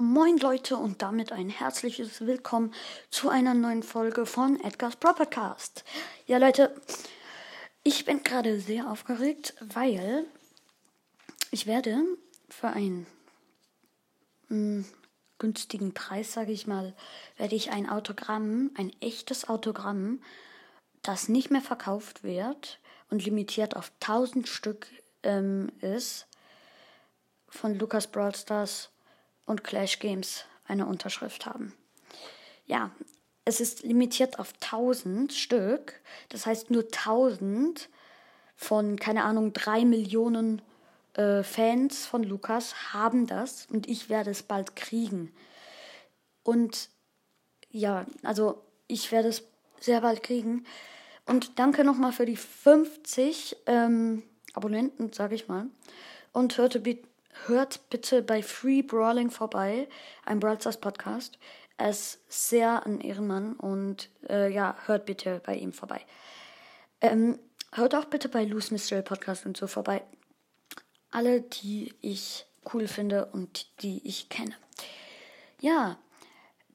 [0.00, 2.72] Moin Leute und damit ein herzliches Willkommen
[3.10, 5.84] zu einer neuen Folge von Edgar's Propercast.
[6.26, 6.74] Ja Leute,
[7.82, 10.24] ich bin gerade sehr aufgeregt, weil
[11.50, 12.02] ich werde
[12.48, 13.06] für einen
[14.48, 14.84] mh, hm,
[15.38, 16.94] günstigen Preis, sage ich mal,
[17.36, 20.22] werde ich ein Autogramm, ein echtes Autogramm,
[21.02, 22.78] das nicht mehr verkauft wird
[23.10, 24.86] und limitiert auf 1000 Stück
[25.24, 26.26] ähm, ist,
[27.50, 28.88] von Lucas Brawl Stars
[29.50, 31.74] und Clash Games eine Unterschrift haben.
[32.66, 32.90] Ja,
[33.44, 36.00] es ist limitiert auf 1000 Stück.
[36.28, 37.88] Das heißt, nur 1000
[38.56, 40.62] von, keine Ahnung, 3 Millionen
[41.14, 45.34] äh, Fans von Lukas haben das und ich werde es bald kriegen.
[46.44, 46.88] Und
[47.70, 49.42] ja, also ich werde es
[49.80, 50.64] sehr bald kriegen.
[51.26, 55.66] Und danke nochmal für die 50 ähm, Abonnenten, sage ich mal.
[56.32, 56.84] Und hörte,
[57.46, 59.88] hört bitte bei Free Brawling vorbei,
[60.24, 61.38] ein Brawl Stars Podcast.
[61.76, 66.00] Er ist sehr ein Ehrenmann und äh, ja, hört bitte bei ihm vorbei.
[67.00, 67.38] Ähm,
[67.72, 70.02] hört auch bitte bei Loose Mystery Podcast und so vorbei.
[71.10, 74.54] Alle, die ich cool finde und die ich kenne.
[75.60, 75.98] Ja,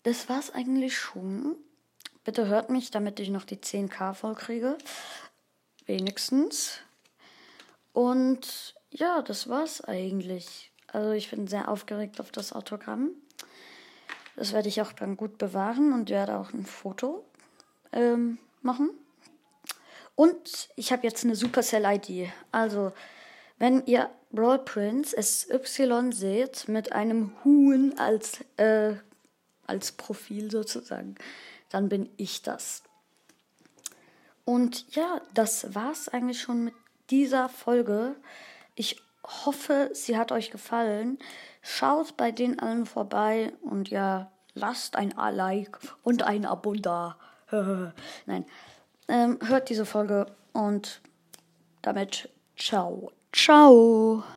[0.04, 1.56] das war's eigentlich schon.
[2.24, 4.78] Bitte hört mich, damit ich noch die 10k voll kriege.
[5.86, 6.80] Wenigstens.
[7.94, 10.72] Und ja, das war's eigentlich.
[10.88, 13.12] Also ich bin sehr aufgeregt auf das Autogramm.
[14.36, 17.26] Das werde ich auch dann gut bewahren und werde auch ein Foto
[17.92, 18.92] ähm, machen.
[20.16, 22.30] Und ich habe jetzt eine Supercell-ID.
[22.52, 22.94] Also,
[23.58, 28.96] wenn ihr Brawl Prince SY seht mit einem Huhn als, äh,
[29.68, 31.16] als Profil sozusagen,
[31.70, 32.84] dann bin ich das.
[34.46, 36.74] Und ja, das war's eigentlich schon mit
[37.10, 38.16] dieser Folge.
[38.76, 41.18] Ich hoffe, sie hat euch gefallen.
[41.62, 47.18] Schaut bei den allen vorbei und ja, lasst ein Like und ein Abo da.
[48.26, 48.46] Nein.
[49.08, 51.02] Ähm, hört diese Folge und
[51.82, 53.12] damit ciao.
[53.32, 54.24] Ciao.